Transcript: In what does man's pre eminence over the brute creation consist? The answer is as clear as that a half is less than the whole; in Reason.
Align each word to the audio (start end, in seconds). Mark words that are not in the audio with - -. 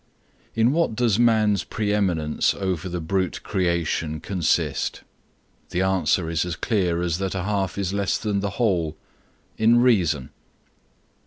In 0.55 0.71
what 0.71 0.95
does 0.95 1.19
man's 1.19 1.63
pre 1.63 1.93
eminence 1.93 2.55
over 2.55 2.89
the 2.89 2.99
brute 2.99 3.43
creation 3.43 4.19
consist? 4.19 5.03
The 5.69 5.83
answer 5.83 6.27
is 6.27 6.43
as 6.43 6.55
clear 6.55 7.03
as 7.03 7.19
that 7.19 7.35
a 7.35 7.43
half 7.43 7.77
is 7.77 7.93
less 7.93 8.17
than 8.17 8.39
the 8.39 8.49
whole; 8.57 8.97
in 9.59 9.79
Reason. 9.79 10.31